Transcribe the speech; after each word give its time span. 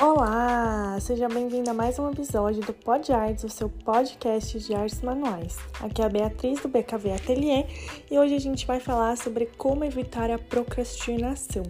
Olá! 0.00 0.96
Seja 1.00 1.28
bem-vindo 1.28 1.68
a 1.68 1.74
mais 1.74 1.98
um 1.98 2.08
episódio 2.08 2.62
do 2.62 2.72
Pod 2.72 3.12
Arts, 3.12 3.42
o 3.42 3.48
seu 3.48 3.68
podcast 3.68 4.56
de 4.60 4.72
artes 4.72 5.02
manuais. 5.02 5.56
Aqui 5.80 6.00
é 6.00 6.04
a 6.04 6.08
Beatriz 6.08 6.60
do 6.60 6.68
BKV 6.68 7.14
Atelier 7.14 7.66
e 8.08 8.16
hoje 8.16 8.36
a 8.36 8.38
gente 8.38 8.64
vai 8.64 8.78
falar 8.78 9.16
sobre 9.16 9.46
como 9.58 9.84
evitar 9.84 10.30
a 10.30 10.38
procrastinação. 10.38 11.64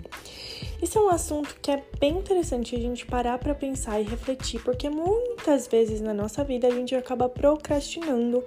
Isso 0.81 0.99
é 0.99 1.03
um 1.03 1.09
assunto 1.09 1.57
que 1.61 1.71
é 1.71 1.83
bem 1.99 2.19
interessante 2.19 2.77
a 2.77 2.79
gente 2.79 3.05
parar 3.05 3.39
para 3.39 3.55
pensar 3.55 4.01
e 4.01 4.05
refletir, 4.05 4.63
porque 4.63 4.89
muitas 4.89 5.67
vezes 5.67 6.01
na 6.01 6.15
nossa 6.15 6.45
vida 6.45 6.69
a 6.69 6.71
gente 6.71 6.95
acaba 6.95 7.29
procrastinando 7.29 8.45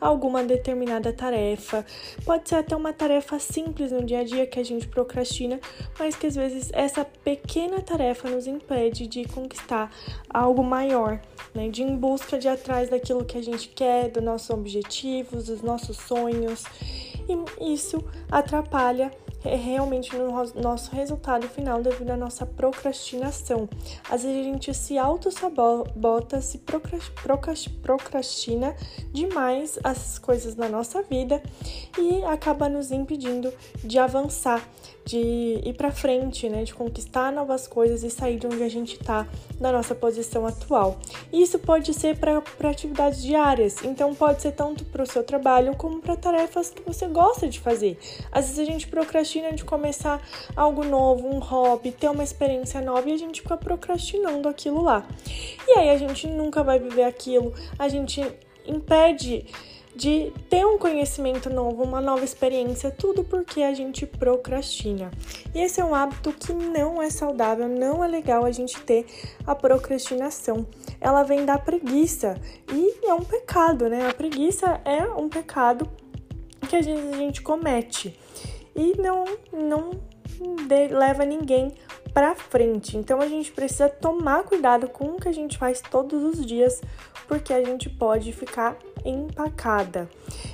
alguma 0.00 0.44
determinada 0.44 1.12
tarefa. 1.12 1.84
Pode 2.24 2.48
ser 2.48 2.56
até 2.56 2.76
uma 2.76 2.92
tarefa 2.92 3.38
simples 3.38 3.90
no 3.90 4.04
dia 4.04 4.20
a 4.20 4.24
dia 4.24 4.46
que 4.46 4.60
a 4.60 4.64
gente 4.64 4.86
procrastina, 4.86 5.60
mas 5.98 6.14
que 6.14 6.26
às 6.26 6.36
vezes 6.36 6.70
essa 6.72 7.04
pequena 7.04 7.80
tarefa 7.80 8.30
nos 8.30 8.46
impede 8.46 9.06
de 9.06 9.24
conquistar 9.24 9.90
algo 10.30 10.62
maior, 10.62 11.20
né? 11.54 11.68
De 11.68 11.82
ir 11.82 11.86
em 11.86 11.96
busca 11.96 12.38
de 12.38 12.48
atrás 12.48 12.90
daquilo 12.90 13.24
que 13.24 13.38
a 13.38 13.42
gente 13.42 13.68
quer, 13.68 14.08
dos 14.08 14.22
nossos 14.22 14.50
objetivos, 14.50 15.46
dos 15.46 15.62
nossos 15.62 15.96
sonhos. 15.96 16.64
E 17.28 17.72
isso 17.72 18.02
atrapalha 18.30 19.10
realmente 19.44 20.16
no 20.16 20.30
nosso 20.60 20.94
resultado 20.94 21.48
final 21.48 21.82
devido 21.82 22.10
à 22.10 22.16
nossa 22.16 22.46
procrastinação. 22.46 23.68
Às 24.08 24.22
vezes 24.22 24.40
a 24.40 24.44
gente 24.44 24.74
se 24.74 24.98
auto-sabota, 24.98 26.40
se 26.40 26.58
procrastina 27.82 28.76
demais 29.12 29.78
as 29.82 30.18
coisas 30.18 30.54
na 30.54 30.68
nossa 30.68 31.02
vida 31.02 31.42
e 31.98 32.22
acaba 32.24 32.68
nos 32.68 32.92
impedindo 32.92 33.52
de 33.82 33.98
avançar, 33.98 34.62
de 35.04 35.18
ir 35.18 35.74
para 35.76 35.90
frente, 35.90 36.48
né, 36.48 36.62
de 36.62 36.72
conquistar 36.72 37.32
novas 37.32 37.66
coisas 37.66 38.04
e 38.04 38.10
sair 38.10 38.38
de 38.38 38.46
onde 38.46 38.62
a 38.62 38.68
gente 38.68 38.94
está 39.00 39.26
na 39.58 39.72
nossa 39.72 39.94
posição 39.94 40.46
atual. 40.46 41.00
Isso 41.32 41.58
pode 41.58 41.92
ser 41.92 42.16
para 42.18 42.40
atividades 42.70 43.20
diárias, 43.20 43.82
então 43.82 44.14
pode 44.14 44.40
ser 44.40 44.52
tanto 44.52 44.84
para 44.84 45.02
o 45.02 45.06
seu 45.06 45.24
trabalho 45.24 45.74
como 45.76 46.00
para 46.00 46.14
tarefas 46.14 46.70
que 46.70 46.82
você 46.82 47.08
gosta 47.08 47.48
de 47.48 47.58
fazer. 47.58 47.98
Às 48.30 48.46
vezes 48.46 48.60
a 48.60 48.64
gente 48.64 48.86
procrastina 48.86 49.31
procrastina 49.32 49.52
de 49.52 49.64
começar 49.64 50.20
algo 50.54 50.84
novo, 50.84 51.26
um 51.26 51.38
hobby, 51.38 51.90
ter 51.90 52.08
uma 52.08 52.22
experiência 52.22 52.80
nova 52.80 53.08
e 53.08 53.12
a 53.12 53.16
gente 53.16 53.40
fica 53.40 53.56
procrastinando 53.56 54.48
aquilo 54.48 54.82
lá. 54.82 55.06
E 55.66 55.78
aí 55.78 55.90
a 55.90 55.96
gente 55.96 56.26
nunca 56.26 56.62
vai 56.62 56.78
viver 56.78 57.04
aquilo, 57.04 57.54
a 57.78 57.88
gente 57.88 58.22
impede 58.66 59.46
de 59.94 60.32
ter 60.48 60.66
um 60.66 60.78
conhecimento 60.78 61.50
novo, 61.50 61.82
uma 61.82 62.00
nova 62.00 62.24
experiência, 62.24 62.90
tudo 62.90 63.24
porque 63.24 63.62
a 63.62 63.74
gente 63.74 64.06
procrastina. 64.06 65.10
E 65.54 65.60
esse 65.60 65.80
é 65.80 65.84
um 65.84 65.94
hábito 65.94 66.32
que 66.32 66.52
não 66.52 67.00
é 67.00 67.10
saudável, 67.10 67.68
não 67.68 68.02
é 68.02 68.08
legal 68.08 68.44
a 68.44 68.50
gente 68.50 68.80
ter 68.80 69.06
a 69.46 69.54
procrastinação. 69.54 70.66
Ela 71.00 71.22
vem 71.22 71.44
da 71.44 71.58
preguiça 71.58 72.40
e 72.72 73.06
é 73.06 73.12
um 73.12 73.24
pecado, 73.24 73.88
né? 73.88 74.08
A 74.08 74.14
preguiça 74.14 74.80
é 74.84 75.02
um 75.08 75.28
pecado 75.28 75.88
que 76.68 76.76
às 76.76 76.86
vezes 76.86 77.12
a 77.12 77.16
gente 77.16 77.42
comete 77.42 78.18
e 78.74 79.00
não, 79.00 79.24
não 79.52 79.90
de, 80.66 80.88
leva 80.88 81.24
ninguém 81.24 81.72
para 82.12 82.34
frente. 82.34 82.96
Então 82.96 83.20
a 83.20 83.26
gente 83.26 83.52
precisa 83.52 83.88
tomar 83.88 84.44
cuidado 84.44 84.88
com 84.88 85.04
o 85.04 85.20
que 85.20 85.28
a 85.28 85.32
gente 85.32 85.58
faz 85.58 85.80
todos 85.80 86.22
os 86.22 86.44
dias, 86.44 86.80
porque 87.26 87.52
a 87.52 87.64
gente 87.64 87.88
pode 87.88 88.32
ficar 88.32 88.76
empacada. 89.04 90.08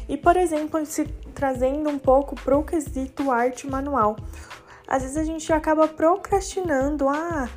E 0.09 0.17
por 0.17 0.37
exemplo, 0.37 0.85
se 0.87 1.05
trazendo 1.35 1.89
um 1.89 1.99
pouco 1.99 2.35
para 2.35 2.57
o 2.57 2.65
quesito 2.65 3.31
arte 3.31 3.67
manual, 3.67 4.17
às 4.87 5.03
vezes 5.03 5.17
a 5.17 5.25
gente 5.25 5.53
acaba 5.53 5.87
procrastinando, 5.87 7.09
ah, 7.09 7.49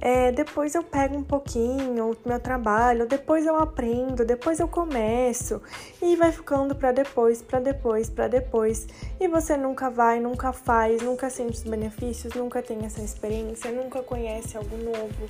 é, 0.00 0.32
depois 0.32 0.74
eu 0.74 0.82
pego 0.82 1.16
um 1.16 1.22
pouquinho 1.22 2.12
o 2.12 2.28
meu 2.28 2.40
trabalho, 2.40 3.06
depois 3.06 3.44
eu 3.44 3.56
aprendo, 3.56 4.24
depois 4.24 4.58
eu 4.58 4.66
começo 4.66 5.60
e 6.00 6.16
vai 6.16 6.32
ficando 6.32 6.74
para 6.74 6.90
depois, 6.90 7.42
para 7.42 7.60
depois, 7.60 8.08
para 8.08 8.26
depois. 8.26 8.88
E 9.20 9.28
você 9.28 9.58
nunca 9.58 9.90
vai, 9.90 10.18
nunca 10.18 10.52
faz, 10.52 11.02
nunca 11.02 11.28
sente 11.28 11.58
os 11.58 11.64
benefícios, 11.64 12.32
nunca 12.32 12.62
tem 12.62 12.78
essa 12.84 13.02
experiência, 13.02 13.70
nunca 13.70 14.02
conhece 14.02 14.56
algo 14.56 14.76
novo 14.78 15.28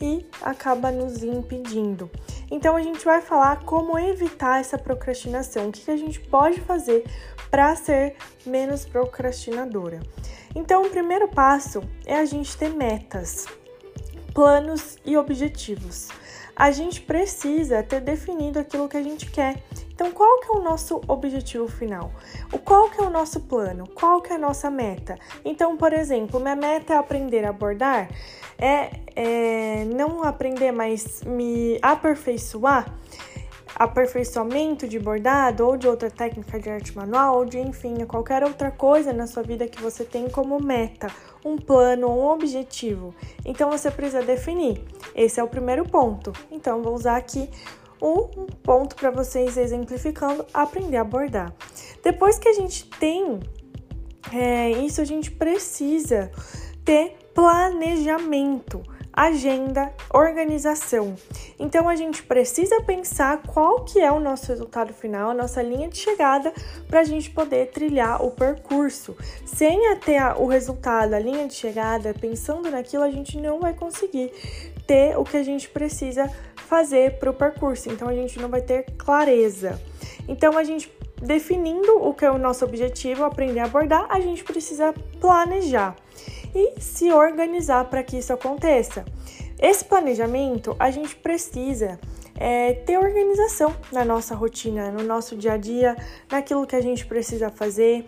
e 0.00 0.24
acaba 0.40 0.90
nos 0.90 1.22
impedindo. 1.22 2.10
Então 2.50 2.76
a 2.76 2.82
gente 2.82 3.04
vai 3.04 3.20
falar 3.20 3.62
como 3.64 3.98
evitar 3.98 4.60
essa 4.60 4.78
procrastinação, 4.78 5.68
o 5.68 5.72
que 5.72 5.90
a 5.90 5.96
gente 5.96 6.18
pode 6.18 6.60
fazer 6.62 7.04
para 7.50 7.76
ser 7.76 8.16
menos 8.46 8.86
procrastinadora. 8.86 10.00
Então, 10.54 10.82
o 10.82 10.90
primeiro 10.90 11.28
passo 11.28 11.82
é 12.06 12.16
a 12.16 12.24
gente 12.24 12.56
ter 12.56 12.70
metas 12.70 13.46
planos 14.38 14.96
e 15.04 15.16
objetivos. 15.16 16.10
A 16.54 16.70
gente 16.70 17.00
precisa 17.00 17.82
ter 17.82 18.00
definido 18.00 18.60
aquilo 18.60 18.88
que 18.88 18.96
a 18.96 19.02
gente 19.02 19.28
quer. 19.28 19.60
Então, 19.92 20.12
qual 20.12 20.38
que 20.38 20.46
é 20.46 20.52
o 20.52 20.62
nosso 20.62 21.00
objetivo 21.08 21.66
final? 21.66 22.12
O 22.52 22.58
qual 22.60 22.88
que 22.88 23.00
é 23.00 23.04
o 23.04 23.10
nosso 23.10 23.40
plano? 23.40 23.88
Qual 23.96 24.22
que 24.22 24.32
é 24.32 24.36
a 24.36 24.38
nossa 24.38 24.70
meta? 24.70 25.18
Então, 25.44 25.76
por 25.76 25.92
exemplo, 25.92 26.38
minha 26.38 26.54
meta 26.54 26.94
é 26.94 26.96
aprender 26.96 27.44
a 27.44 27.52
bordar, 27.52 28.08
é, 28.56 28.90
é 29.16 29.84
não 29.86 30.22
aprender, 30.22 30.70
mas 30.70 31.20
me 31.24 31.76
aperfeiçoar 31.82 32.94
aperfeiçoamento 33.78 34.88
de 34.88 34.98
bordado 34.98 35.66
ou 35.66 35.76
de 35.76 35.86
outra 35.86 36.10
técnica 36.10 36.58
de 36.58 36.68
arte 36.68 36.96
manual 36.96 37.38
ou 37.38 37.44
de 37.44 37.58
enfim, 37.58 38.04
qualquer 38.06 38.42
outra 38.42 38.70
coisa 38.70 39.12
na 39.12 39.26
sua 39.26 39.42
vida 39.42 39.68
que 39.68 39.80
você 39.80 40.04
tem 40.04 40.28
como 40.28 40.60
meta, 40.60 41.08
um 41.44 41.56
plano 41.56 42.08
ou 42.08 42.22
um 42.22 42.26
objetivo. 42.26 43.14
Então 43.44 43.70
você 43.70 43.90
precisa 43.90 44.22
definir. 44.22 44.82
Esse 45.14 45.38
é 45.38 45.44
o 45.44 45.48
primeiro 45.48 45.84
ponto. 45.84 46.32
Então 46.50 46.82
vou 46.82 46.94
usar 46.94 47.16
aqui 47.16 47.48
um 48.02 48.46
ponto 48.62 48.96
para 48.96 49.10
vocês 49.10 49.56
exemplificando 49.56 50.44
aprender 50.52 50.96
a 50.96 51.04
bordar. 51.04 51.52
Depois 52.02 52.38
que 52.38 52.48
a 52.48 52.52
gente 52.52 52.88
tem 52.98 53.40
é, 54.32 54.70
isso, 54.70 55.00
a 55.00 55.04
gente 55.04 55.30
precisa 55.30 56.30
ter 56.84 57.16
planejamento 57.34 58.82
agenda, 59.12 59.92
organização. 60.12 61.14
Então 61.58 61.88
a 61.88 61.96
gente 61.96 62.22
precisa 62.22 62.80
pensar 62.82 63.42
qual 63.42 63.84
que 63.84 64.00
é 64.00 64.10
o 64.10 64.20
nosso 64.20 64.46
resultado 64.46 64.92
final, 64.92 65.30
a 65.30 65.34
nossa 65.34 65.62
linha 65.62 65.88
de 65.88 65.98
chegada 65.98 66.52
para 66.86 67.00
a 67.00 67.04
gente 67.04 67.30
poder 67.30 67.70
trilhar 67.70 68.22
o 68.24 68.30
percurso. 68.30 69.16
Sem 69.44 69.88
até 69.88 70.34
o 70.34 70.46
resultado, 70.46 71.14
a 71.14 71.18
linha 71.18 71.46
de 71.46 71.54
chegada, 71.54 72.14
pensando 72.14 72.70
naquilo, 72.70 73.02
a 73.02 73.10
gente 73.10 73.36
não 73.38 73.60
vai 73.60 73.74
conseguir 73.74 74.30
ter 74.86 75.18
o 75.18 75.24
que 75.24 75.36
a 75.36 75.42
gente 75.42 75.68
precisa 75.68 76.30
fazer 76.56 77.18
para 77.18 77.30
o 77.30 77.34
percurso. 77.34 77.90
Então 77.90 78.08
a 78.08 78.14
gente 78.14 78.38
não 78.38 78.48
vai 78.48 78.60
ter 78.60 78.84
clareza. 78.96 79.80
Então 80.28 80.56
a 80.56 80.64
gente 80.64 80.92
definindo 81.20 81.96
o 81.96 82.14
que 82.14 82.24
é 82.24 82.30
o 82.30 82.38
nosso 82.38 82.64
objetivo, 82.64 83.24
aprender 83.24 83.60
a 83.60 83.64
abordar, 83.64 84.06
a 84.08 84.20
gente 84.20 84.44
precisa 84.44 84.94
planejar 85.20 85.96
e 86.54 86.80
se 86.80 87.12
organizar 87.12 87.84
para 87.86 88.02
que 88.02 88.18
isso 88.18 88.32
aconteça. 88.32 89.04
Esse 89.60 89.84
planejamento 89.84 90.76
a 90.78 90.90
gente 90.90 91.16
precisa 91.16 91.98
é, 92.36 92.74
ter 92.74 92.96
organização 92.98 93.74
na 93.92 94.04
nossa 94.04 94.34
rotina, 94.34 94.90
no 94.90 95.02
nosso 95.02 95.36
dia 95.36 95.54
a 95.54 95.56
dia, 95.56 95.96
naquilo 96.30 96.66
que 96.66 96.76
a 96.76 96.80
gente 96.80 97.04
precisa 97.04 97.50
fazer, 97.50 98.06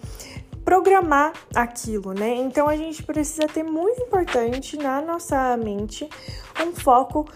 programar 0.64 1.32
aquilo, 1.54 2.12
né? 2.12 2.34
Então 2.34 2.68
a 2.68 2.76
gente 2.76 3.02
precisa 3.02 3.48
ter 3.48 3.64
muito 3.64 4.00
importante 4.02 4.76
na 4.76 5.02
nossa 5.02 5.56
mente 5.56 6.08
um 6.64 6.72
foco 6.72 7.26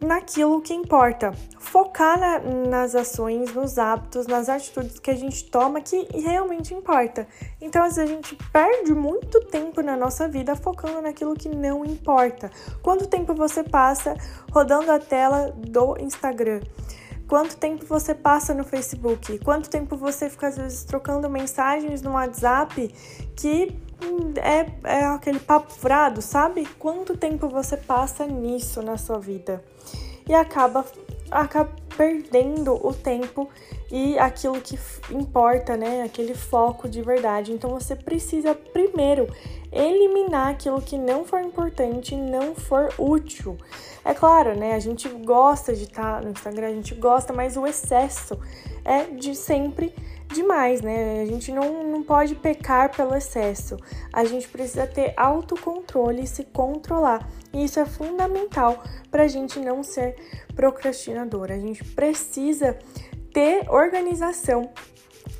naquilo 0.00 0.60
que 0.60 0.74
importa. 0.74 1.32
Focar 1.58 2.18
na, 2.18 2.38
nas 2.38 2.94
ações, 2.94 3.54
nos 3.54 3.78
hábitos, 3.78 4.26
nas 4.26 4.48
atitudes 4.48 4.98
que 4.98 5.10
a 5.10 5.16
gente 5.16 5.44
toma 5.50 5.80
que 5.80 6.08
realmente 6.18 6.74
importa. 6.74 7.26
Então, 7.60 7.82
às 7.84 7.96
vezes, 7.96 8.10
a 8.10 8.14
gente 8.14 8.36
perde 8.52 8.92
muito 8.94 9.40
tempo 9.46 9.82
na 9.82 9.96
nossa 9.96 10.28
vida 10.28 10.56
focando 10.56 11.00
naquilo 11.02 11.34
que 11.34 11.48
não 11.48 11.84
importa. 11.84 12.50
Quanto 12.82 13.06
tempo 13.06 13.34
você 13.34 13.62
passa 13.62 14.16
rodando 14.50 14.90
a 14.90 14.98
tela 14.98 15.52
do 15.56 15.96
Instagram? 15.98 16.60
Quanto 17.28 17.56
tempo 17.56 17.86
você 17.86 18.12
passa 18.12 18.52
no 18.52 18.64
Facebook? 18.64 19.38
Quanto 19.38 19.70
tempo 19.70 19.96
você 19.96 20.28
fica, 20.28 20.48
às 20.48 20.56
vezes, 20.56 20.82
trocando 20.82 21.30
mensagens 21.30 22.02
no 22.02 22.12
WhatsApp 22.12 22.88
que 23.36 23.78
é, 24.36 24.66
é 24.84 25.04
aquele 25.06 25.38
papo 25.38 25.72
furado, 25.72 26.22
sabe? 26.22 26.66
Quanto 26.78 27.16
tempo 27.16 27.48
você 27.48 27.76
passa 27.76 28.26
nisso 28.26 28.82
na 28.82 28.96
sua 28.96 29.18
vida? 29.18 29.62
E 30.28 30.34
acaba, 30.34 30.84
acaba 31.30 31.70
perdendo 31.96 32.74
o 32.86 32.94
tempo 32.94 33.48
e 33.90 34.18
aquilo 34.18 34.60
que 34.60 34.78
importa, 35.10 35.76
né? 35.76 36.02
Aquele 36.02 36.34
foco 36.34 36.88
de 36.88 37.02
verdade. 37.02 37.52
Então 37.52 37.70
você 37.70 37.96
precisa 37.96 38.54
primeiro 38.54 39.26
eliminar 39.72 40.50
aquilo 40.50 40.80
que 40.80 40.96
não 40.96 41.24
for 41.24 41.40
importante, 41.40 42.14
não 42.16 42.54
for 42.54 42.92
útil. 42.98 43.58
É 44.04 44.14
claro, 44.14 44.56
né? 44.56 44.74
A 44.74 44.78
gente 44.78 45.08
gosta 45.08 45.74
de 45.74 45.84
estar 45.84 46.22
no 46.22 46.30
Instagram, 46.30 46.68
a 46.68 46.72
gente 46.72 46.94
gosta, 46.94 47.32
mas 47.32 47.56
o 47.56 47.66
excesso 47.66 48.38
é 48.84 49.04
de 49.04 49.34
sempre 49.34 49.92
demais, 50.32 50.80
né? 50.80 51.22
A 51.22 51.26
gente 51.26 51.52
não, 51.52 51.84
não 51.84 52.02
pode 52.02 52.34
pecar 52.34 52.94
pelo 52.94 53.14
excesso. 53.14 53.76
A 54.12 54.24
gente 54.24 54.48
precisa 54.48 54.86
ter 54.86 55.12
autocontrole 55.16 56.22
e 56.22 56.26
se 56.26 56.44
controlar. 56.44 57.28
E 57.52 57.64
isso 57.64 57.80
é 57.80 57.84
fundamental 57.84 58.82
para 59.10 59.24
a 59.24 59.28
gente 59.28 59.58
não 59.58 59.82
ser 59.82 60.16
procrastinador. 60.54 61.50
A 61.50 61.58
gente 61.58 61.84
precisa 61.84 62.78
ter 63.32 63.68
organização 63.70 64.70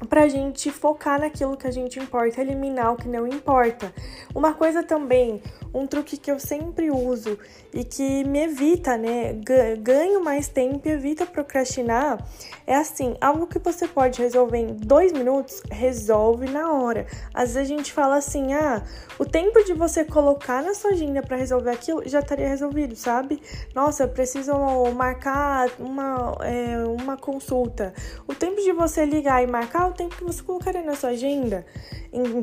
para 0.08 0.22
a 0.22 0.28
gente 0.28 0.70
focar 0.70 1.20
naquilo 1.20 1.56
que 1.56 1.66
a 1.66 1.70
gente 1.70 1.98
importa, 1.98 2.40
eliminar 2.40 2.92
o 2.92 2.96
que 2.96 3.08
não 3.08 3.26
importa. 3.26 3.92
Uma 4.34 4.54
coisa 4.54 4.82
também, 4.82 5.42
um 5.72 5.86
truque 5.86 6.16
que 6.16 6.30
eu 6.30 6.38
sempre 6.38 6.90
uso 6.90 7.38
e 7.72 7.84
que 7.84 8.24
me 8.24 8.44
evita, 8.44 8.96
né, 8.96 9.34
ganho 9.78 10.22
mais 10.22 10.48
tempo 10.48 10.88
e 10.88 10.90
evita 10.90 11.24
procrastinar, 11.24 12.24
é 12.66 12.74
assim, 12.74 13.16
algo 13.20 13.46
que 13.46 13.58
você 13.58 13.86
pode 13.86 14.20
resolver 14.20 14.58
em 14.58 14.74
dois 14.74 15.12
minutos, 15.12 15.62
resolve 15.70 16.48
na 16.48 16.72
hora. 16.72 17.06
Às 17.32 17.54
vezes 17.54 17.70
a 17.70 17.76
gente 17.76 17.92
fala 17.92 18.16
assim, 18.16 18.52
ah, 18.52 18.82
o 19.18 19.24
tempo 19.24 19.62
de 19.64 19.72
você 19.72 20.04
colocar 20.04 20.62
na 20.62 20.74
sua 20.74 20.90
agenda 20.90 21.22
para 21.22 21.36
resolver 21.36 21.70
aquilo 21.70 22.02
já 22.06 22.20
estaria 22.20 22.48
resolvido, 22.48 22.96
sabe? 22.96 23.40
Nossa, 23.74 24.08
preciso 24.08 24.52
marcar 24.94 25.68
uma, 25.78 26.36
é, 26.42 26.78
uma 27.00 27.16
consulta. 27.16 27.94
O 28.26 28.34
tempo 28.34 28.60
de 28.60 28.72
você 28.72 29.04
ligar 29.04 29.42
e 29.42 29.46
marcar, 29.46 29.88
o 29.88 29.92
tempo 29.92 30.16
que 30.16 30.24
você 30.24 30.42
colocaria 30.42 30.82
na 30.82 30.94
sua 30.96 31.10
agenda, 31.10 31.64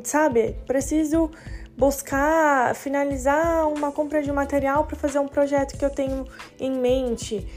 sabe? 0.04 0.56
Preciso 0.66 1.30
buscar 1.78 2.74
finalizar 2.76 3.68
uma 3.70 3.92
compra 3.92 4.24
de 4.24 4.32
material 4.32 4.86
para 4.86 4.98
fazer 4.98 5.20
um 5.20 5.28
projeto 5.28 5.78
que 5.78 5.86
eu 5.86 5.90
tenho 5.92 6.28
em 6.60 6.72
mente. 6.72 7.48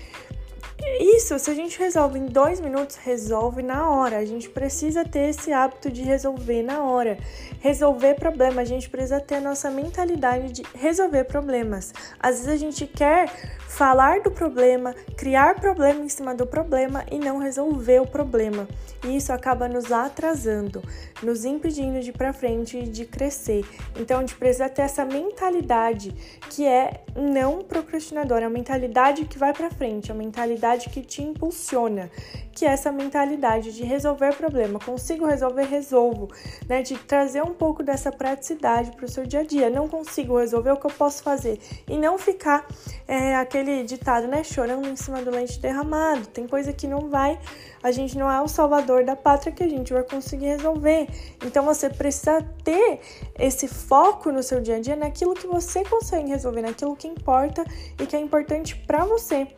Isso, 0.99 1.39
se 1.39 1.51
a 1.51 1.55
gente 1.55 1.79
resolve 1.79 2.19
em 2.19 2.27
dois 2.27 2.61
minutos, 2.61 2.97
resolve 2.97 3.63
na 3.63 3.91
hora. 3.91 4.19
A 4.19 4.25
gente 4.25 4.49
precisa 4.49 5.05
ter 5.05 5.31
esse 5.31 5.53
hábito 5.53 5.91
de 5.91 6.03
resolver 6.03 6.63
na 6.63 6.83
hora. 6.83 7.19
Resolver 7.61 8.15
problema, 8.15 8.63
a 8.63 8.65
gente 8.65 8.89
precisa 8.89 9.21
ter 9.21 9.37
a 9.37 9.41
nossa 9.41 9.71
mentalidade 9.71 10.53
de 10.53 10.63
resolver 10.75 11.25
problemas. 11.25 11.93
Às 12.19 12.37
vezes 12.37 12.53
a 12.53 12.57
gente 12.57 12.87
quer 12.87 13.31
falar 13.69 14.21
do 14.21 14.31
problema, 14.31 14.95
criar 15.17 15.55
problema 15.55 16.01
em 16.05 16.09
cima 16.09 16.35
do 16.35 16.47
problema 16.47 17.05
e 17.11 17.19
não 17.19 17.39
resolver 17.39 18.01
o 18.01 18.07
problema. 18.07 18.67
E 19.05 19.17
isso 19.17 19.33
acaba 19.33 19.69
nos 19.69 19.91
atrasando, 19.93 20.83
nos 21.23 21.45
impedindo 21.45 22.01
de 22.01 22.11
ir 22.11 22.13
para 22.13 22.33
frente 22.33 22.79
e 22.79 22.83
de 22.83 23.05
crescer. 23.05 23.65
Então 23.99 24.19
a 24.19 24.21
gente 24.21 24.35
precisa 24.35 24.69
ter 24.69 24.83
essa 24.83 25.05
mentalidade 25.05 26.11
que 26.51 26.67
é 26.67 27.05
não 27.15 27.63
procrastinadora, 27.63 28.47
a 28.47 28.51
mentalidade 28.51 29.25
que 29.25 29.39
vai 29.39 29.53
para 29.53 29.71
frente, 29.71 30.11
a 30.11 30.15
mentalidade 30.15 30.70
que 30.79 31.03
te 31.03 31.23
impulsiona, 31.23 32.11
que 32.53 32.65
é 32.65 32.69
essa 32.69 32.93
mentalidade 32.93 33.73
de 33.73 33.83
resolver 33.83 34.35
problema. 34.37 34.79
Consigo 34.79 35.27
resolver, 35.27 35.65
resolvo, 35.65 36.29
né? 36.69 36.83
De 36.83 36.97
trazer 36.97 37.43
um 37.43 37.55
pouco 37.55 37.83
dessa 37.83 38.13
praticidade 38.13 38.93
para 38.93 39.05
o 39.05 39.09
seu 39.09 39.27
dia 39.27 39.41
a 39.41 39.45
dia. 39.45 39.69
Não 39.69 39.89
consigo 39.89 40.39
resolver 40.39 40.71
o 40.71 40.77
que 40.77 40.87
eu 40.87 40.91
posso 40.91 41.23
fazer 41.23 41.59
e 41.89 41.97
não 41.97 42.19
ficar 42.19 42.67
é, 43.09 43.35
aquele 43.37 43.83
ditado, 43.85 44.27
né? 44.27 44.45
Chorando 44.45 44.87
em 44.89 44.97
cima 44.97 45.23
do 45.23 45.31
leite 45.31 45.59
derramado. 45.59 46.27
Tem 46.29 46.47
coisa 46.47 46.73
que 46.73 46.87
não 46.87 47.09
vai, 47.09 47.39
a 47.83 47.91
gente 47.91 48.17
não 48.17 48.31
é 48.31 48.41
o 48.41 48.49
salvador 48.49 49.05
da 49.05 49.17
pátria 49.17 49.53
que 49.53 49.63
a 49.63 49.69
gente 49.69 49.93
vai 49.93 50.03
conseguir 50.03 50.47
resolver. 50.47 51.09
Então 51.45 51.65
você 51.65 51.89
precisa 51.89 52.43
ter 52.63 53.01
esse 53.39 53.67
foco 53.67 54.31
no 54.31 54.43
seu 54.43 54.61
dia 54.61 54.77
a 54.77 54.81
dia 54.81 54.97
naquilo 54.97 55.35
que 55.35 55.47
você 55.47 55.83
consegue 55.85 56.29
resolver, 56.29 56.63
naquilo 56.63 56.95
que 56.95 57.09
importa 57.09 57.65
e 57.99 58.07
que 58.07 58.15
é 58.15 58.21
importante 58.21 58.77
para 58.77 59.05
você. 59.05 59.49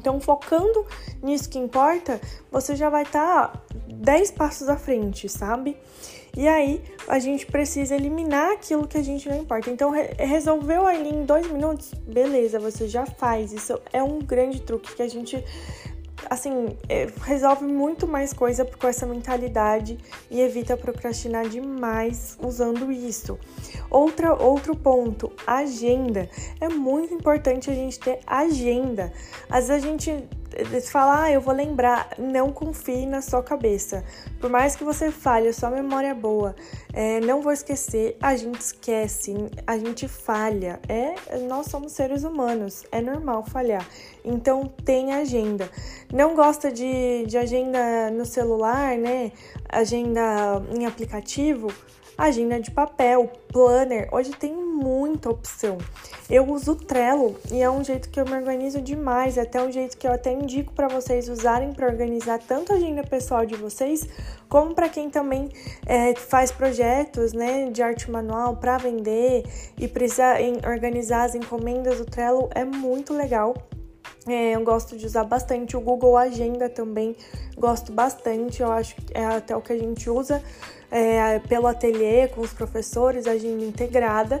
Então, 0.00 0.18
focando 0.18 0.86
nisso 1.22 1.50
que 1.50 1.58
importa, 1.58 2.18
você 2.50 2.74
já 2.74 2.88
vai 2.88 3.02
estar 3.02 3.48
tá 3.48 3.62
10 3.86 4.30
passos 4.30 4.66
à 4.70 4.76
frente, 4.76 5.28
sabe? 5.28 5.76
E 6.34 6.48
aí, 6.48 6.82
a 7.06 7.18
gente 7.18 7.44
precisa 7.44 7.94
eliminar 7.94 8.52
aquilo 8.52 8.88
que 8.88 8.96
a 8.96 9.02
gente 9.02 9.28
não 9.28 9.36
importa. 9.36 9.68
Então, 9.68 9.90
re 9.90 10.14
resolveu 10.18 10.86
ali 10.86 11.10
em 11.10 11.24
dois 11.24 11.50
minutos? 11.50 11.92
Beleza, 12.06 12.58
você 12.58 12.88
já 12.88 13.04
faz. 13.04 13.52
Isso 13.52 13.78
é 13.92 14.02
um 14.02 14.20
grande 14.20 14.62
truque 14.62 14.94
que 14.94 15.02
a 15.02 15.08
gente 15.08 15.44
assim, 16.30 16.76
é, 16.88 17.08
resolve 17.22 17.64
muito 17.64 18.06
mais 18.06 18.32
coisa 18.32 18.64
com 18.64 18.86
essa 18.86 19.04
mentalidade 19.04 19.98
e 20.30 20.40
evita 20.40 20.76
procrastinar 20.76 21.48
demais 21.48 22.38
usando 22.40 22.92
isso. 22.92 23.36
Outra, 23.90 24.32
outro 24.34 24.76
ponto, 24.76 25.32
agenda. 25.44 26.30
É 26.60 26.68
muito 26.68 27.12
importante 27.12 27.68
a 27.68 27.74
gente 27.74 27.98
ter 27.98 28.20
agenda. 28.24 29.12
Às 29.50 29.66
vezes 29.66 29.84
a 29.84 29.88
gente 29.88 30.28
fala, 30.90 31.24
ah, 31.24 31.30
eu 31.30 31.40
vou 31.40 31.54
lembrar. 31.54 32.10
Não 32.18 32.52
confie 32.52 33.06
na 33.06 33.22
sua 33.22 33.42
cabeça. 33.42 34.04
Por 34.40 34.50
mais 34.50 34.76
que 34.76 34.84
você 34.84 35.10
falhe, 35.10 35.48
a 35.48 35.52
sua 35.52 35.70
memória 35.70 36.08
é 36.08 36.14
boa, 36.14 36.54
é, 36.92 37.20
não 37.20 37.42
vou 37.42 37.52
esquecer, 37.52 38.16
a 38.20 38.34
gente 38.36 38.60
esquece, 38.60 39.34
a 39.66 39.78
gente 39.78 40.08
falha. 40.08 40.80
É, 40.88 41.38
nós 41.48 41.66
somos 41.66 41.92
seres 41.92 42.24
humanos, 42.24 42.84
é 42.90 43.00
normal 43.00 43.44
falhar. 43.44 43.86
Então 44.24 44.66
tem 44.84 45.12
agenda. 45.12 45.70
Não 46.12 46.34
gosta 46.34 46.70
de, 46.70 47.24
de 47.26 47.38
agenda 47.38 48.10
no 48.10 48.24
celular, 48.24 48.96
né? 48.96 49.32
Agenda 49.68 50.62
em 50.76 50.86
aplicativo? 50.86 51.68
Agenda 52.20 52.60
de 52.60 52.70
papel, 52.70 53.32
planner. 53.48 54.06
Hoje 54.12 54.32
tem 54.32 54.54
muita 54.54 55.30
opção. 55.30 55.78
Eu 56.28 56.46
uso 56.50 56.72
o 56.72 56.76
Trello 56.76 57.34
e 57.50 57.62
é 57.62 57.70
um 57.70 57.82
jeito 57.82 58.10
que 58.10 58.20
eu 58.20 58.26
me 58.26 58.34
organizo 58.34 58.82
demais, 58.82 59.38
é 59.38 59.40
até 59.40 59.62
um 59.62 59.72
jeito 59.72 59.96
que 59.96 60.06
eu 60.06 60.12
até 60.12 60.30
indico 60.30 60.70
para 60.74 60.86
vocês 60.86 61.30
usarem 61.30 61.72
para 61.72 61.86
organizar 61.86 62.38
tanto 62.38 62.74
a 62.74 62.76
agenda 62.76 63.02
pessoal 63.02 63.46
de 63.46 63.56
vocês, 63.56 64.06
como 64.50 64.74
para 64.74 64.90
quem 64.90 65.08
também 65.08 65.48
é, 65.86 66.14
faz 66.14 66.52
projetos 66.52 67.32
né, 67.32 67.70
de 67.70 67.82
arte 67.82 68.10
manual 68.10 68.54
para 68.54 68.76
vender 68.76 69.42
e 69.78 69.88
precisa 69.88 70.34
organizar 70.70 71.24
as 71.24 71.34
encomendas. 71.34 72.00
O 72.00 72.04
Trello 72.04 72.50
é 72.54 72.66
muito 72.66 73.14
legal. 73.14 73.54
É, 74.32 74.54
eu 74.54 74.62
gosto 74.62 74.96
de 74.96 75.04
usar 75.04 75.24
bastante 75.24 75.76
o 75.76 75.80
Google 75.80 76.16
Agenda 76.16 76.68
também, 76.68 77.16
gosto 77.56 77.90
bastante, 77.90 78.62
eu 78.62 78.70
acho 78.70 78.94
que 78.94 79.12
é 79.12 79.24
até 79.24 79.56
o 79.56 79.60
que 79.60 79.72
a 79.72 79.76
gente 79.76 80.08
usa 80.08 80.40
é, 80.88 81.40
pelo 81.40 81.66
ateliê 81.66 82.28
com 82.28 82.40
os 82.40 82.52
professores, 82.52 83.26
agenda 83.26 83.64
integrada. 83.64 84.40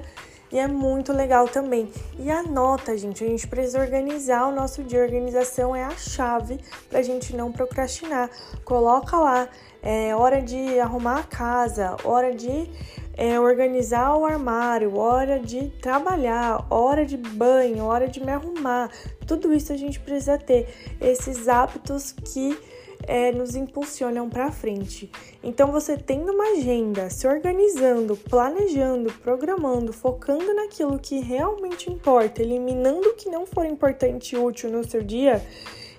E 0.52 0.58
é 0.58 0.66
muito 0.66 1.12
legal 1.12 1.46
também. 1.46 1.88
E 2.18 2.28
anota, 2.30 2.96
gente, 2.98 3.22
a 3.22 3.26
gente 3.26 3.46
precisa 3.46 3.80
organizar 3.80 4.48
o 4.48 4.52
nosso 4.52 4.82
dia. 4.82 5.02
Organização 5.02 5.76
é 5.76 5.84
a 5.84 5.90
chave 5.90 6.58
para 6.88 6.98
a 6.98 7.02
gente 7.02 7.36
não 7.36 7.52
procrastinar. 7.52 8.28
Coloca 8.64 9.16
lá, 9.16 9.48
é 9.80 10.14
hora 10.14 10.42
de 10.42 10.80
arrumar 10.80 11.20
a 11.20 11.22
casa, 11.22 11.96
hora 12.02 12.34
de 12.34 12.68
é, 13.16 13.38
organizar 13.38 14.16
o 14.16 14.24
armário, 14.24 14.96
hora 14.96 15.38
de 15.38 15.68
trabalhar, 15.80 16.66
hora 16.68 17.06
de 17.06 17.16
banho, 17.16 17.84
hora 17.84 18.08
de 18.08 18.18
me 18.18 18.32
arrumar. 18.32 18.90
Tudo 19.26 19.54
isso 19.54 19.72
a 19.72 19.76
gente 19.76 20.00
precisa 20.00 20.36
ter. 20.36 20.68
Esses 21.00 21.46
hábitos 21.46 22.10
que 22.12 22.58
é, 23.06 23.32
nos 23.32 23.54
impulsionam 23.56 24.28
para 24.28 24.50
frente. 24.50 25.10
Então, 25.42 25.72
você 25.72 25.96
tendo 25.96 26.32
uma 26.32 26.52
agenda, 26.52 27.08
se 27.10 27.26
organizando, 27.26 28.16
planejando, 28.16 29.12
programando, 29.22 29.92
focando 29.92 30.52
naquilo 30.54 30.98
que 30.98 31.20
realmente 31.20 31.90
importa, 31.90 32.42
eliminando 32.42 33.08
o 33.08 33.14
que 33.14 33.28
não 33.28 33.46
for 33.46 33.64
importante 33.64 34.34
e 34.34 34.38
útil 34.38 34.70
no 34.70 34.88
seu 34.88 35.02
dia 35.02 35.42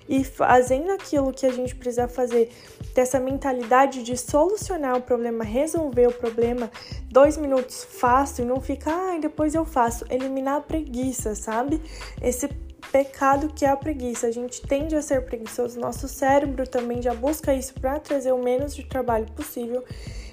e 0.08 0.24
fazendo 0.24 0.90
aquilo 0.90 1.32
que 1.32 1.46
a 1.46 1.52
gente 1.52 1.74
precisa 1.74 2.08
fazer, 2.08 2.50
ter 2.94 3.02
essa 3.02 3.20
mentalidade 3.20 4.02
de 4.02 4.16
solucionar 4.16 4.96
o 4.96 5.02
problema, 5.02 5.44
resolver 5.44 6.06
o 6.08 6.12
problema, 6.12 6.70
dois 7.10 7.36
minutos 7.36 7.84
fácil, 7.84 8.44
não 8.44 8.60
ficar, 8.60 9.14
ah, 9.14 9.18
depois 9.18 9.54
eu 9.54 9.64
faço, 9.64 10.04
eliminar 10.10 10.56
a 10.56 10.60
preguiça, 10.60 11.34
sabe? 11.34 11.80
Esse 12.20 12.48
pecado 12.92 13.48
que 13.48 13.64
é 13.64 13.68
a 13.70 13.76
preguiça. 13.76 14.26
A 14.26 14.30
gente 14.30 14.60
tende 14.60 14.94
a 14.94 15.00
ser 15.02 15.24
preguiçoso, 15.24 15.80
nosso 15.80 16.06
cérebro 16.06 16.68
também 16.68 17.00
já 17.00 17.14
busca 17.14 17.54
isso 17.54 17.72
para 17.74 17.98
trazer 17.98 18.32
o 18.32 18.42
menos 18.42 18.76
de 18.76 18.84
trabalho 18.84 19.26
possível. 19.32 19.82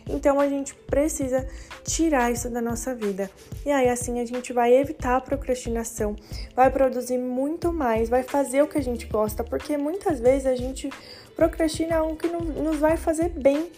Então 0.05 0.39
a 0.39 0.49
gente 0.49 0.75
precisa 0.75 1.47
tirar 1.83 2.31
isso 2.31 2.49
da 2.49 2.59
nossa 2.59 2.93
vida. 2.93 3.31
E 3.65 3.71
aí 3.71 3.87
assim 3.87 4.19
a 4.19 4.25
gente 4.25 4.51
vai 4.51 4.73
evitar 4.73 5.15
a 5.15 5.21
procrastinação, 5.21 6.15
vai 6.55 6.69
produzir 6.69 7.17
muito 7.17 7.71
mais, 7.71 8.09
vai 8.09 8.23
fazer 8.23 8.61
o 8.61 8.67
que 8.67 8.77
a 8.77 8.83
gente 8.83 9.05
gosta, 9.05 9.43
porque 9.43 9.77
muitas 9.77 10.19
vezes 10.19 10.47
a 10.47 10.55
gente 10.55 10.89
procrastina 11.35 11.97
algo 11.97 12.17
que 12.17 12.27
não 12.27 12.41
nos 12.41 12.77
vai 12.77 12.97
fazer 12.97 13.29
bem. 13.29 13.71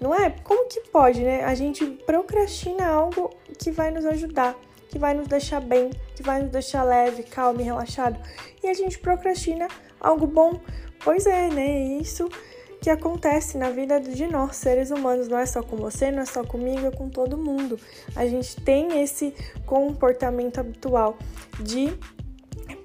Não 0.00 0.14
é? 0.14 0.30
Como 0.30 0.68
que 0.68 0.80
pode, 0.80 1.22
né? 1.22 1.44
A 1.44 1.54
gente 1.54 1.84
procrastina 2.06 2.86
algo 2.86 3.30
que 3.58 3.70
vai 3.70 3.90
nos 3.90 4.04
ajudar 4.06 4.56
que 4.88 4.98
vai 4.98 5.14
nos 5.14 5.26
deixar 5.26 5.60
bem, 5.60 5.90
que 6.14 6.22
vai 6.22 6.42
nos 6.42 6.50
deixar 6.50 6.82
leve, 6.82 7.22
calmo 7.22 7.60
e 7.60 7.64
relaxado. 7.64 8.18
E 8.62 8.68
a 8.68 8.74
gente 8.74 8.98
procrastina 8.98 9.68
algo 10.00 10.26
bom. 10.26 10.60
Pois 11.02 11.26
é, 11.26 11.48
né? 11.48 11.66
É 11.66 12.00
isso 12.00 12.28
que 12.80 12.90
acontece 12.90 13.56
na 13.56 13.70
vida 13.70 13.98
de 13.98 14.26
nós, 14.26 14.56
seres 14.56 14.90
humanos. 14.90 15.26
Não 15.26 15.38
é 15.38 15.46
só 15.46 15.62
com 15.62 15.74
você, 15.76 16.10
não 16.10 16.20
é 16.20 16.26
só 16.26 16.44
comigo, 16.44 16.86
é 16.86 16.90
com 16.90 17.08
todo 17.08 17.38
mundo. 17.38 17.78
A 18.14 18.26
gente 18.26 18.60
tem 18.60 19.02
esse 19.02 19.34
comportamento 19.64 20.60
habitual 20.60 21.16
de 21.60 21.98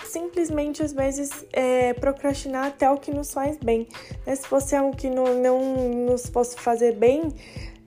simplesmente 0.06 0.82
às 0.82 0.94
vezes 0.94 1.46
é, 1.54 1.94
procrastinar 1.94 2.68
até 2.68 2.90
o 2.90 2.98
que 2.98 3.12
nos 3.12 3.34
faz 3.34 3.58
bem. 3.58 3.88
Né? 4.26 4.36
Se 4.36 4.48
fosse 4.48 4.76
algo 4.76 4.96
que 4.96 5.10
não, 5.10 5.36
não 5.36 6.06
nos 6.06 6.28
fosse 6.28 6.56
fazer 6.58 6.96
bem, 6.96 7.34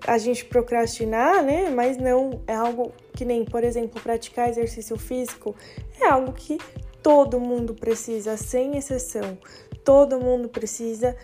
a 0.06 0.18
gente 0.18 0.44
procrastinar, 0.44 1.42
né? 1.42 1.71
Mas 1.71 1.97
não 1.97 2.42
é 2.47 2.54
algo 2.54 2.92
que 3.14 3.25
nem, 3.25 3.44
por 3.44 3.62
exemplo, 3.62 4.00
praticar 4.00 4.49
exercício 4.49 4.99
físico, 4.99 5.54
é 6.00 6.06
algo 6.06 6.32
que 6.32 6.59
todo 7.02 7.40
mundo 7.40 7.75
precisa, 7.75 8.37
sem 8.37 8.76
exceção. 8.76 9.38
Todo 9.85 10.21
mundo 10.21 10.49
precisa, 10.49 11.16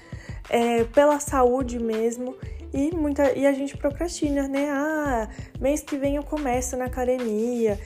é, 0.49 0.85
pela 0.85 1.21
saúde 1.21 1.79
mesmo. 1.79 2.37
E, 2.73 2.95
muita, 2.95 3.33
e 3.33 3.47
a 3.47 3.53
gente 3.53 3.77
procrastina, 3.77 4.47
né? 4.47 4.69
Ah, 4.71 5.29
mês 5.61 5.81
que 5.81 5.97
vem 5.97 6.17
eu 6.17 6.23
começo 6.23 6.77
na 6.77 6.87
academia. 6.87 7.79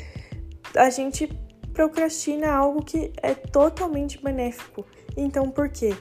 A 0.77 0.91
gente 0.91 1.29
procrastina 1.73 2.51
algo 2.51 2.83
que 2.83 3.13
é 3.23 3.35
totalmente 3.35 4.23
benéfico. 4.23 4.85
Então, 5.17 5.51
por 5.51 5.69
quê? 5.69 5.95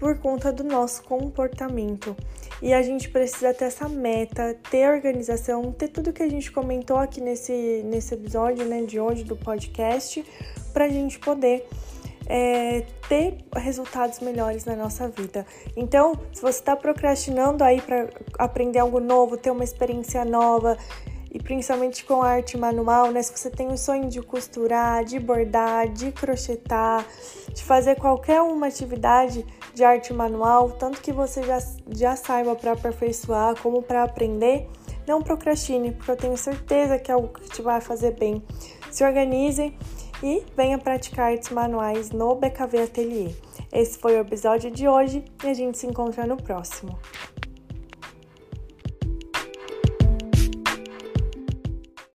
Por 0.00 0.18
conta 0.18 0.50
do 0.50 0.64
nosso 0.64 1.04
comportamento. 1.04 2.16
E 2.62 2.72
a 2.72 2.82
gente 2.82 3.08
precisa 3.10 3.54
ter 3.54 3.66
essa 3.66 3.88
meta, 3.88 4.56
ter 4.70 4.88
organização, 4.88 5.70
ter 5.72 5.88
tudo 5.88 6.12
que 6.12 6.22
a 6.22 6.28
gente 6.28 6.50
comentou 6.50 6.96
aqui 6.96 7.20
nesse, 7.20 7.82
nesse 7.84 8.14
episódio 8.14 8.64
né, 8.64 8.82
de 8.82 8.98
hoje 8.98 9.22
do 9.22 9.36
podcast, 9.36 10.24
para 10.72 10.86
a 10.86 10.88
gente 10.88 11.18
poder 11.18 11.68
é, 12.26 12.86
ter 13.08 13.38
resultados 13.56 14.20
melhores 14.20 14.64
na 14.64 14.76
nossa 14.76 15.08
vida. 15.08 15.44
Então, 15.76 16.14
se 16.32 16.40
você 16.40 16.60
está 16.60 16.76
procrastinando 16.76 17.62
aí 17.62 17.80
para 17.80 18.08
aprender 18.38 18.78
algo 18.78 19.00
novo, 19.00 19.36
ter 19.36 19.50
uma 19.50 19.64
experiência 19.64 20.24
nova, 20.24 20.78
e 21.32 21.38
principalmente 21.38 22.04
com 22.04 22.22
arte 22.22 22.56
manual, 22.56 23.10
né? 23.10 23.22
Se 23.22 23.36
você 23.36 23.50
tem 23.50 23.68
o 23.68 23.78
sonho 23.78 24.08
de 24.08 24.20
costurar, 24.20 25.04
de 25.04 25.18
bordar, 25.18 25.88
de 25.88 26.10
crochetar, 26.10 27.06
de 27.52 27.62
fazer 27.62 27.96
qualquer 27.96 28.42
uma 28.42 28.66
atividade 28.66 29.46
de 29.74 29.84
arte 29.84 30.12
manual, 30.12 30.70
tanto 30.70 31.00
que 31.00 31.12
você 31.12 31.42
já, 31.42 31.58
já 31.88 32.16
saiba 32.16 32.54
para 32.54 32.72
aperfeiçoar 32.72 33.60
como 33.60 33.82
para 33.82 34.02
aprender, 34.02 34.68
não 35.06 35.22
procrastine, 35.22 35.92
porque 35.92 36.10
eu 36.10 36.16
tenho 36.16 36.36
certeza 36.36 36.98
que 36.98 37.10
é 37.10 37.14
algo 37.14 37.28
que 37.28 37.48
te 37.48 37.62
vai 37.62 37.80
fazer 37.80 38.12
bem. 38.12 38.42
Se 38.90 39.04
organize 39.04 39.74
e 40.22 40.44
venha 40.56 40.78
praticar 40.78 41.32
artes 41.32 41.50
manuais 41.50 42.10
no 42.10 42.34
BKV 42.34 42.82
Atelier. 42.82 43.34
Esse 43.72 43.98
foi 43.98 44.16
o 44.16 44.20
episódio 44.20 44.70
de 44.70 44.88
hoje 44.88 45.24
e 45.42 45.48
a 45.48 45.54
gente 45.54 45.78
se 45.78 45.86
encontra 45.86 46.26
no 46.26 46.36
próximo. 46.36 46.98